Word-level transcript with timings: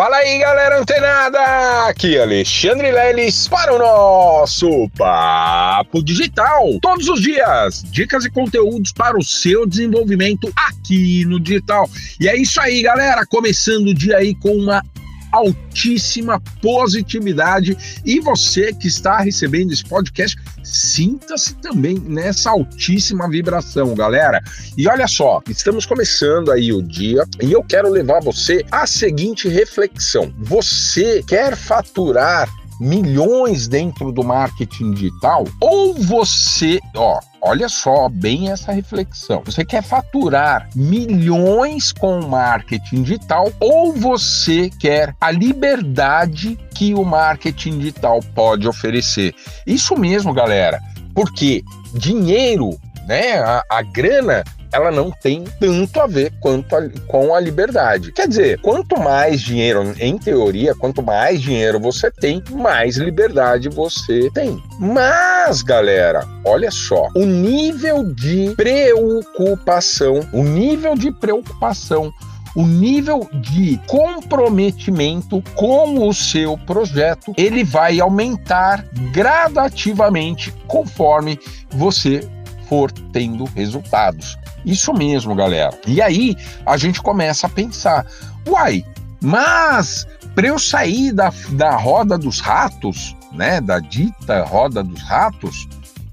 Fala 0.00 0.16
aí, 0.16 0.38
galera 0.38 0.80
antenada! 0.80 1.38
Aqui 1.86 2.18
Alexandre 2.18 2.90
Leles 2.90 3.46
para 3.46 3.74
o 3.74 3.78
nosso 3.78 4.88
Papo 4.96 6.02
Digital. 6.02 6.78
Todos 6.80 7.06
os 7.06 7.20
dias, 7.20 7.84
dicas 7.90 8.24
e 8.24 8.30
conteúdos 8.30 8.92
para 8.92 9.18
o 9.18 9.22
seu 9.22 9.66
desenvolvimento 9.66 10.50
aqui 10.56 11.26
no 11.26 11.38
digital. 11.38 11.86
E 12.18 12.30
é 12.30 12.34
isso 12.34 12.58
aí, 12.62 12.80
galera. 12.80 13.26
Começando 13.26 13.88
o 13.88 13.94
dia 13.94 14.16
aí 14.16 14.34
com 14.34 14.56
uma 14.56 14.82
altíssima 15.32 16.40
positividade. 16.60 17.76
E 18.04 18.20
você 18.20 18.72
que 18.72 18.88
está 18.88 19.18
recebendo 19.18 19.72
esse 19.72 19.84
podcast, 19.84 20.36
sinta-se 20.62 21.54
também 21.56 21.98
nessa 21.98 22.50
altíssima 22.50 23.28
vibração, 23.28 23.94
galera. 23.94 24.42
E 24.76 24.88
olha 24.88 25.06
só, 25.06 25.40
estamos 25.48 25.86
começando 25.86 26.50
aí 26.50 26.72
o 26.72 26.82
dia 26.82 27.24
e 27.42 27.52
eu 27.52 27.62
quero 27.62 27.90
levar 27.90 28.20
você 28.20 28.64
à 28.70 28.86
seguinte 28.86 29.48
reflexão: 29.48 30.32
você 30.38 31.22
quer 31.26 31.56
faturar 31.56 32.48
milhões 32.80 33.68
dentro 33.68 34.10
do 34.10 34.24
marketing 34.24 34.92
digital, 34.92 35.44
ou 35.60 35.94
você, 35.94 36.80
ó, 36.96 37.20
olha 37.42 37.68
só 37.68 38.08
bem 38.08 38.50
essa 38.50 38.72
reflexão. 38.72 39.42
Você 39.44 39.64
quer 39.64 39.82
faturar 39.82 40.68
milhões 40.74 41.92
com 41.92 42.26
marketing 42.26 43.02
digital 43.02 43.52
ou 43.60 43.92
você 43.92 44.70
quer 44.70 45.14
a 45.20 45.30
liberdade 45.30 46.58
que 46.74 46.94
o 46.94 47.04
marketing 47.04 47.78
digital 47.78 48.20
pode 48.34 48.66
oferecer? 48.66 49.34
Isso 49.66 49.94
mesmo, 49.96 50.32
galera. 50.32 50.80
Porque 51.14 51.62
dinheiro, 51.92 52.70
né, 53.06 53.40
a, 53.40 53.62
a 53.68 53.82
grana 53.82 54.42
ela 54.72 54.90
não 54.90 55.10
tem 55.10 55.44
tanto 55.58 56.00
a 56.00 56.06
ver 56.06 56.32
quanto 56.40 56.74
a, 56.76 56.88
com 57.06 57.34
a 57.34 57.40
liberdade. 57.40 58.12
Quer 58.12 58.28
dizer, 58.28 58.60
quanto 58.60 58.98
mais 58.98 59.40
dinheiro, 59.40 59.94
em 59.98 60.18
teoria, 60.18 60.74
quanto 60.74 61.02
mais 61.02 61.40
dinheiro 61.40 61.80
você 61.80 62.10
tem, 62.10 62.42
mais 62.50 62.96
liberdade 62.96 63.68
você 63.68 64.30
tem. 64.32 64.62
Mas, 64.78 65.62
galera, 65.62 66.26
olha 66.44 66.70
só, 66.70 67.08
o 67.14 67.24
nível 67.24 68.04
de 68.14 68.54
preocupação, 68.56 70.20
o 70.32 70.42
nível 70.42 70.94
de 70.94 71.10
preocupação 71.10 72.12
o 72.56 72.66
nível 72.66 73.28
de 73.32 73.80
comprometimento 73.86 75.42
com 75.54 76.08
o 76.08 76.12
seu 76.12 76.58
projeto 76.58 77.32
ele 77.36 77.62
vai 77.62 78.00
aumentar 78.00 78.84
gradativamente 79.12 80.52
conforme 80.66 81.38
você 81.70 82.28
for 82.70 82.92
tendo 83.12 83.44
resultados. 83.46 84.38
Isso 84.64 84.94
mesmo, 84.94 85.34
galera. 85.34 85.76
E 85.88 86.00
aí 86.00 86.36
a 86.64 86.76
gente 86.76 87.02
começa 87.02 87.48
a 87.48 87.50
pensar: 87.50 88.06
uai, 88.48 88.84
mas 89.20 90.06
para 90.36 90.46
eu 90.46 90.58
sair 90.58 91.12
da, 91.12 91.32
da 91.50 91.74
roda 91.74 92.16
dos 92.16 92.38
ratos, 92.38 93.16
né, 93.32 93.60
da 93.60 93.80
dita 93.80 94.44
roda 94.44 94.84
dos 94.84 95.02
ratos, 95.02 95.68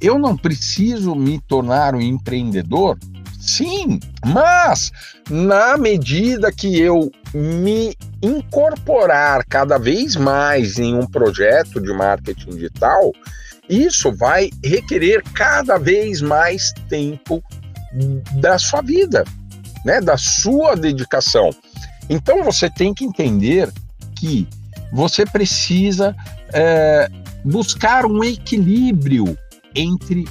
eu 0.00 0.18
não 0.18 0.36
preciso 0.36 1.14
me 1.14 1.38
tornar 1.38 1.94
um 1.94 2.00
empreendedor? 2.00 2.98
Sim, 3.38 4.00
mas 4.26 4.90
na 5.30 5.76
medida 5.76 6.52
que 6.52 6.78
eu 6.78 7.10
me 7.32 7.96
incorporar 8.20 9.44
cada 9.48 9.78
vez 9.78 10.16
mais 10.16 10.78
em 10.78 10.94
um 10.94 11.06
projeto 11.06 11.80
de 11.80 11.92
marketing 11.92 12.50
digital, 12.50 13.12
isso 13.70 14.12
vai 14.12 14.50
requerer 14.64 15.22
cada 15.32 15.78
vez 15.78 16.20
mais 16.20 16.72
tempo 16.88 17.42
da 18.32 18.58
sua 18.58 18.82
vida, 18.82 19.24
né, 19.84 20.00
da 20.00 20.16
sua 20.16 20.74
dedicação. 20.74 21.50
Então 22.08 22.42
você 22.42 22.68
tem 22.68 22.92
que 22.92 23.04
entender 23.04 23.70
que 24.16 24.48
você 24.92 25.24
precisa 25.24 26.14
é, 26.52 27.08
buscar 27.44 28.06
um 28.06 28.24
equilíbrio 28.24 29.38
entre 29.74 30.24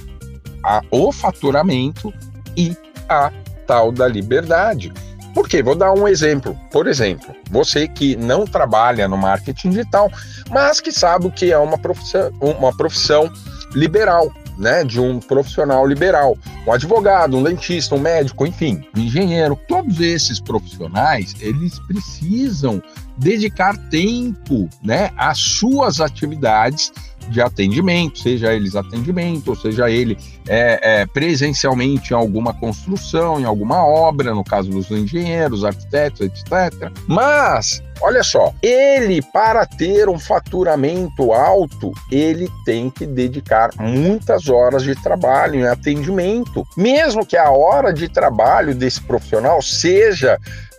a, 0.62 0.82
o 0.90 1.10
faturamento 1.10 2.12
e 2.56 2.76
a 3.08 3.32
tal 3.66 3.90
da 3.90 4.06
liberdade. 4.06 4.92
Por 5.34 5.48
quê? 5.48 5.62
Vou 5.62 5.74
dar 5.74 5.92
um 5.92 6.06
exemplo. 6.08 6.58
Por 6.70 6.86
exemplo, 6.86 7.34
você 7.50 7.86
que 7.86 8.16
não 8.16 8.44
trabalha 8.44 9.08
no 9.08 9.16
marketing 9.16 9.70
digital, 9.70 10.10
mas 10.50 10.80
que 10.80 10.92
sabe 10.92 11.26
o 11.26 11.30
que 11.30 11.52
é 11.52 11.58
uma 11.58 11.78
profissão, 11.78 12.30
uma 12.40 12.76
profissão 12.76 13.30
liberal 13.72 14.30
né, 14.60 14.84
de 14.84 15.00
um 15.00 15.18
profissional 15.18 15.86
liberal, 15.86 16.36
um 16.66 16.72
advogado, 16.72 17.34
um 17.36 17.42
dentista, 17.42 17.94
um 17.94 17.98
médico, 17.98 18.46
enfim, 18.46 18.84
um 18.94 19.00
engenheiro. 19.00 19.58
Todos 19.66 20.00
esses 20.00 20.38
profissionais, 20.38 21.34
eles 21.40 21.78
precisam 21.80 22.82
dedicar 23.16 23.76
tempo, 23.88 24.68
né, 24.82 25.10
às 25.16 25.38
suas 25.38 25.98
atividades 25.98 26.92
de 27.30 27.40
atendimento, 27.40 28.18
seja 28.18 28.52
eles 28.52 28.76
atendimento, 28.76 29.48
ou 29.48 29.56
seja 29.56 29.90
ele 29.90 30.18
é, 30.48 31.00
é, 31.00 31.06
presencialmente 31.06 32.12
em 32.12 32.16
alguma 32.16 32.52
construção, 32.52 33.40
em 33.40 33.44
alguma 33.44 33.84
obra, 33.84 34.34
no 34.34 34.44
caso 34.44 34.70
dos 34.70 34.90
engenheiros, 34.90 35.64
arquitetos, 35.64 36.20
etc. 36.20 36.90
Mas 37.06 37.82
Olha 38.02 38.22
só, 38.22 38.54
ele 38.62 39.20
para 39.20 39.66
ter 39.66 40.08
um 40.08 40.18
faturamento 40.18 41.34
alto, 41.34 41.92
ele 42.10 42.48
tem 42.64 42.88
que 42.88 43.04
dedicar 43.04 43.70
muitas 43.78 44.48
horas 44.48 44.82
de 44.82 44.94
trabalho 44.94 45.56
em 45.56 45.66
atendimento, 45.66 46.66
mesmo 46.74 47.26
que 47.26 47.36
a 47.36 47.50
hora 47.50 47.92
de 47.92 48.08
trabalho 48.08 48.74
desse 48.74 49.02
profissional 49.02 49.60
seja 49.60 50.38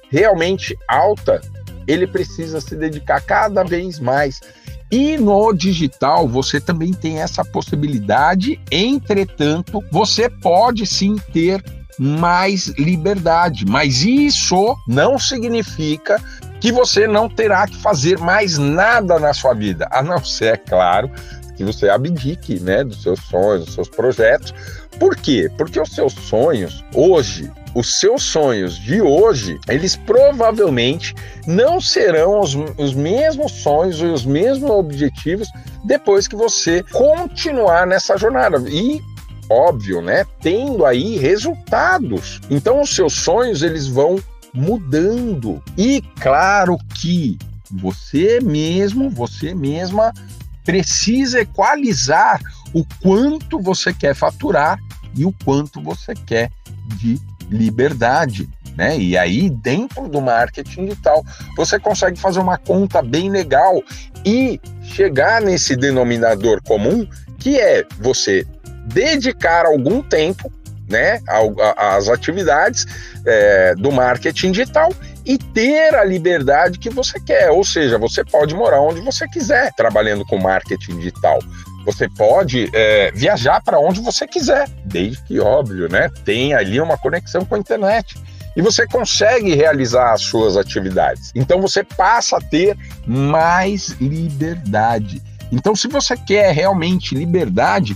realmente 0.09 0.75
alta, 0.87 1.39
ele 1.87 2.07
precisa 2.07 2.59
se 2.59 2.75
dedicar 2.75 3.21
cada 3.21 3.63
vez 3.63 3.99
mais 3.99 4.41
e 4.91 5.17
no 5.17 5.53
digital 5.53 6.27
você 6.27 6.59
também 6.59 6.91
tem 6.91 7.19
essa 7.19 7.45
possibilidade, 7.45 8.59
entretanto, 8.69 9.83
você 9.91 10.29
pode 10.29 10.85
sim 10.85 11.15
ter 11.31 11.63
mais 11.97 12.67
liberdade, 12.77 13.65
mas 13.65 14.03
isso 14.03 14.75
não 14.87 15.17
significa 15.17 16.21
que 16.59 16.71
você 16.71 17.07
não 17.07 17.29
terá 17.29 17.67
que 17.67 17.77
fazer 17.77 18.19
mais 18.19 18.57
nada 18.57 19.19
na 19.19 19.33
sua 19.33 19.53
vida, 19.53 19.87
a 19.91 20.01
não 20.01 20.23
ser, 20.23 20.53
é 20.53 20.57
claro, 20.57 21.09
que 21.55 21.63
você 21.63 21.89
abdique, 21.89 22.59
né, 22.59 22.83
dos 22.83 23.01
seus 23.01 23.19
sonhos, 23.21 23.65
dos 23.65 23.73
seus 23.75 23.89
projetos. 23.89 24.53
Por 24.99 25.15
quê? 25.15 25.49
Porque 25.57 25.79
os 25.79 25.89
seus 25.89 26.13
sonhos 26.13 26.83
hoje 26.93 27.51
os 27.73 27.99
seus 27.99 28.23
sonhos 28.23 28.75
de 28.75 29.01
hoje, 29.01 29.59
eles 29.67 29.95
provavelmente 29.95 31.13
não 31.47 31.79
serão 31.79 32.39
os, 32.39 32.55
os 32.77 32.93
mesmos 32.93 33.51
sonhos 33.51 33.99
e 33.99 34.05
os 34.05 34.25
mesmos 34.25 34.69
objetivos 34.69 35.47
depois 35.83 36.27
que 36.27 36.35
você 36.35 36.83
continuar 36.91 37.87
nessa 37.87 38.17
jornada. 38.17 38.57
E 38.69 39.01
óbvio, 39.49 40.01
né, 40.01 40.25
tendo 40.41 40.85
aí 40.85 41.17
resultados. 41.17 42.39
Então 42.49 42.81
os 42.81 42.93
seus 42.93 43.13
sonhos 43.13 43.61
eles 43.61 43.87
vão 43.87 44.17
mudando. 44.53 45.61
E 45.77 46.01
claro 46.19 46.77
que 46.95 47.37
você 47.71 48.39
mesmo, 48.41 49.09
você 49.09 49.53
mesma 49.53 50.13
precisa 50.63 51.41
equalizar 51.41 52.39
o 52.73 52.85
quanto 53.01 53.59
você 53.59 53.93
quer 53.93 54.13
faturar 54.13 54.79
e 55.15 55.25
o 55.25 55.33
quanto 55.43 55.81
você 55.81 56.13
quer 56.13 56.51
de 56.97 57.19
liberdade. 57.51 58.49
Né? 58.77 58.97
E 58.97 59.17
aí, 59.17 59.49
dentro 59.49 60.07
do 60.07 60.21
marketing 60.21 60.85
digital, 60.85 61.23
você 61.57 61.77
consegue 61.77 62.17
fazer 62.17 62.39
uma 62.39 62.57
conta 62.57 63.01
bem 63.01 63.29
legal 63.29 63.83
e 64.25 64.59
chegar 64.81 65.41
nesse 65.41 65.75
denominador 65.75 66.61
comum, 66.63 67.05
que 67.37 67.59
é 67.59 67.85
você 67.99 68.45
dedicar 68.87 69.65
algum 69.65 70.01
tempo 70.01 70.51
né, 70.87 71.21
às 71.77 72.09
atividades 72.09 72.85
é, 73.25 73.73
do 73.75 73.91
marketing 73.91 74.51
digital 74.51 74.93
e 75.25 75.37
ter 75.37 75.95
a 75.95 76.03
liberdade 76.03 76.79
que 76.79 76.89
você 76.89 77.19
quer. 77.19 77.49
Ou 77.51 77.63
seja, 77.63 77.97
você 77.97 78.23
pode 78.23 78.53
morar 78.53 78.81
onde 78.81 79.01
você 79.01 79.27
quiser 79.27 79.71
trabalhando 79.73 80.25
com 80.25 80.37
marketing 80.37 80.97
digital. 80.97 81.39
Você 81.85 82.07
pode 82.09 82.69
é, 82.73 83.11
viajar 83.11 83.61
para 83.61 83.79
onde 83.79 84.01
você 84.01 84.27
quiser, 84.27 84.69
desde 84.85 85.21
que, 85.23 85.39
óbvio, 85.39 85.89
né, 85.89 86.09
tenha 86.23 86.57
ali 86.57 86.79
uma 86.79 86.97
conexão 86.97 87.43
com 87.45 87.55
a 87.55 87.59
internet. 87.59 88.15
E 88.55 88.61
você 88.61 88.85
consegue 88.85 89.55
realizar 89.55 90.13
as 90.13 90.21
suas 90.21 90.57
atividades. 90.57 91.31
Então 91.33 91.61
você 91.61 91.83
passa 91.83 92.37
a 92.37 92.41
ter 92.41 92.77
mais 93.07 93.95
liberdade. 94.01 95.21
Então, 95.51 95.75
se 95.75 95.87
você 95.87 96.15
quer 96.15 96.53
realmente 96.53 97.13
liberdade, 97.13 97.95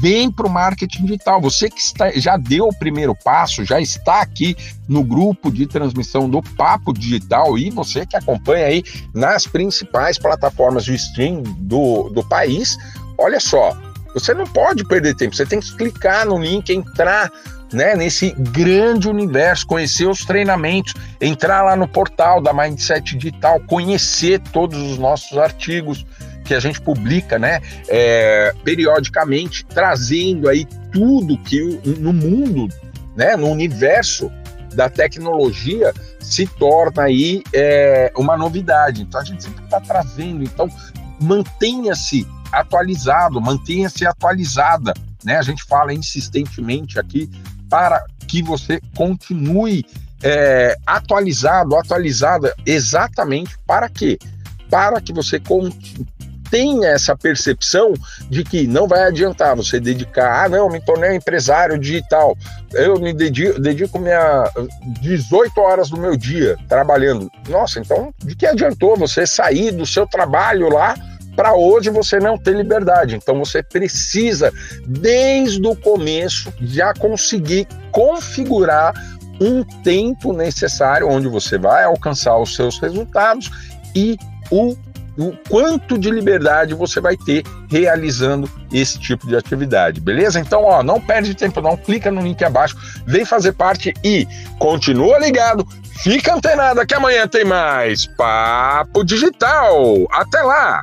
vem 0.00 0.30
para 0.30 0.46
o 0.46 0.50
marketing 0.50 1.04
digital. 1.04 1.40
Você 1.40 1.70
que 1.70 1.80
está, 1.80 2.10
já 2.10 2.36
deu 2.36 2.66
o 2.66 2.76
primeiro 2.76 3.14
passo, 3.14 3.64
já 3.64 3.80
está 3.80 4.20
aqui 4.20 4.56
no 4.88 5.04
grupo 5.04 5.52
de 5.52 5.66
transmissão 5.66 6.28
do 6.28 6.42
Papo 6.42 6.92
Digital 6.92 7.56
e 7.56 7.70
você 7.70 8.04
que 8.04 8.16
acompanha 8.16 8.66
aí 8.66 8.82
nas 9.14 9.46
principais 9.46 10.18
plataformas 10.18 10.84
de 10.84 10.94
stream 10.96 11.42
do, 11.42 12.08
do 12.10 12.24
país, 12.24 12.76
olha 13.18 13.40
só, 13.40 13.76
você 14.14 14.32
não 14.32 14.46
pode 14.46 14.84
perder 14.84 15.14
tempo, 15.14 15.36
você 15.36 15.44
tem 15.44 15.60
que 15.60 15.76
clicar 15.76 16.26
no 16.26 16.38
link, 16.38 16.72
entrar 16.72 17.30
né, 17.72 17.94
nesse 17.94 18.34
grande 18.38 19.08
universo, 19.08 19.66
conhecer 19.66 20.06
os 20.06 20.24
treinamentos, 20.24 20.94
entrar 21.20 21.62
lá 21.62 21.76
no 21.76 21.88
portal 21.88 22.40
da 22.40 22.52
Mindset 22.52 23.16
Digital, 23.16 23.60
conhecer 23.66 24.40
todos 24.52 24.80
os 24.80 24.98
nossos 24.98 25.36
artigos 25.36 26.06
que 26.44 26.54
a 26.54 26.60
gente 26.60 26.80
publica, 26.80 27.38
né, 27.38 27.60
é, 27.88 28.54
periodicamente, 28.64 29.64
trazendo 29.66 30.48
aí 30.48 30.64
tudo 30.92 31.36
que 31.38 31.60
no 31.98 32.12
mundo, 32.12 32.72
né, 33.16 33.36
no 33.36 33.48
universo 33.48 34.30
da 34.72 34.88
tecnologia 34.88 35.92
se 36.20 36.46
torna 36.46 37.04
aí 37.04 37.42
é, 37.52 38.12
uma 38.16 38.36
novidade. 38.36 39.02
Então 39.02 39.20
a 39.20 39.24
gente 39.24 39.42
sempre 39.42 39.64
está 39.64 39.80
trazendo. 39.80 40.44
Então 40.44 40.68
mantenha-se 41.18 42.26
atualizado, 42.52 43.40
mantenha-se 43.40 44.06
atualizada. 44.06 44.94
Né? 45.24 45.36
A 45.36 45.42
gente 45.42 45.64
fala 45.64 45.92
insistentemente 45.92 46.98
aqui 46.98 47.30
para 47.68 48.04
que 48.28 48.42
você 48.42 48.80
continue 48.94 49.84
é, 50.22 50.76
atualizado, 50.86 51.76
atualizada, 51.76 52.54
exatamente 52.64 53.56
para 53.66 53.88
quê? 53.88 54.18
Para 54.70 55.00
que 55.00 55.12
você 55.12 55.40
tenha 56.50 56.88
essa 56.88 57.16
percepção 57.16 57.92
de 58.30 58.44
que 58.44 58.66
não 58.66 58.86
vai 58.86 59.02
adiantar 59.04 59.56
você 59.56 59.80
dedicar, 59.80 60.44
ah, 60.44 60.48
não, 60.48 60.68
me 60.68 60.80
tornei 60.80 61.16
empresário 61.16 61.78
digital, 61.78 62.36
eu 62.72 62.98
me 63.00 63.12
dedico, 63.12 63.60
dedico 63.60 63.98
minha 63.98 64.50
18 65.00 65.60
horas 65.60 65.90
do 65.90 65.98
meu 65.98 66.16
dia 66.16 66.56
trabalhando. 66.68 67.30
Nossa, 67.48 67.80
então 67.80 68.12
de 68.18 68.34
que 68.34 68.46
adiantou 68.46 68.96
você 68.96 69.26
sair 69.26 69.72
do 69.72 69.86
seu 69.86 70.06
trabalho 70.06 70.68
lá 70.68 70.94
para 71.36 71.54
hoje 71.54 71.90
você 71.90 72.18
não 72.18 72.38
ter 72.38 72.56
liberdade. 72.56 73.14
Então 73.14 73.38
você 73.38 73.62
precisa, 73.62 74.52
desde 74.86 75.64
o 75.66 75.76
começo, 75.76 76.52
já 76.60 76.94
conseguir 76.94 77.68
configurar 77.92 78.94
um 79.40 79.62
tempo 79.82 80.32
necessário 80.32 81.08
onde 81.08 81.28
você 81.28 81.58
vai 81.58 81.84
alcançar 81.84 82.38
os 82.38 82.56
seus 82.56 82.78
resultados 82.78 83.50
e 83.94 84.16
o 84.50 84.74
o 85.18 85.32
quanto 85.48 85.98
de 85.98 86.10
liberdade 86.10 86.74
você 86.74 87.00
vai 87.00 87.16
ter 87.16 87.42
realizando 87.70 88.48
esse 88.72 88.98
tipo 88.98 89.26
de 89.26 89.34
atividade, 89.34 90.00
beleza? 90.00 90.38
Então, 90.38 90.62
ó, 90.64 90.82
não 90.82 91.00
perde 91.00 91.34
tempo 91.34 91.60
não, 91.60 91.76
clica 91.76 92.10
no 92.10 92.20
link 92.20 92.44
abaixo, 92.44 92.76
vem 93.06 93.24
fazer 93.24 93.52
parte 93.52 93.94
e 94.04 94.26
continua 94.58 95.18
ligado, 95.18 95.66
fica 96.02 96.34
antenado 96.34 96.86
que 96.86 96.94
amanhã 96.94 97.26
tem 97.26 97.44
mais 97.44 98.06
Papo 98.06 99.02
Digital. 99.04 100.06
Até 100.12 100.42
lá! 100.42 100.74